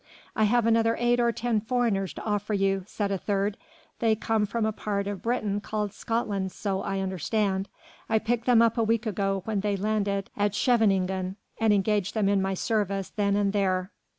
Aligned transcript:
"I 0.35 0.45
have 0.45 0.65
another 0.65 0.95
eight 0.97 1.19
or 1.19 1.31
ten 1.31 1.61
foreigners 1.61 2.11
to 2.15 2.23
offer 2.23 2.55
you," 2.55 2.85
said 2.87 3.11
a 3.11 3.19
third, 3.19 3.55
"they 3.99 4.15
come 4.15 4.47
from 4.47 4.65
a 4.65 4.71
part 4.71 5.05
of 5.05 5.21
Britain 5.21 5.61
called 5.61 5.93
Scotland 5.93 6.51
so 6.51 6.81
I 6.81 7.01
understand. 7.01 7.69
I 8.09 8.17
picked 8.17 8.47
them 8.47 8.63
up 8.63 8.79
a 8.79 8.83
week 8.83 9.05
ago 9.05 9.43
when 9.45 9.59
they 9.59 9.77
landed 9.77 10.31
at 10.35 10.55
Scheveningen 10.55 11.35
and 11.59 11.71
engaged 11.71 12.15
them 12.15 12.29
in 12.29 12.41
my 12.41 12.55
service 12.55 13.11
then 13.11 13.35
and 13.35 13.53
there." 13.53 13.91